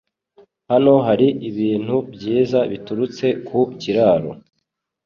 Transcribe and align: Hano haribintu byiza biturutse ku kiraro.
Hano 0.69 0.93
haribintu 1.05 1.95
byiza 2.13 2.59
biturutse 2.71 3.25
ku 3.47 3.59
kiraro. 3.81 4.31